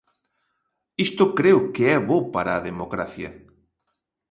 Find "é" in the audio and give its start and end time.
1.95-1.97